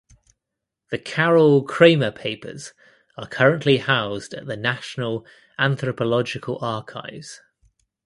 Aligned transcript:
The 0.89 0.97
Carol 0.97 1.61
Kramer 1.63 2.09
Papers 2.09 2.73
are 3.17 3.27
currently 3.27 3.77
housed 3.77 4.33
at 4.33 4.47
the 4.47 4.57
National 4.57 5.27
Anthropological 5.59 6.57
Archives. 6.59 7.39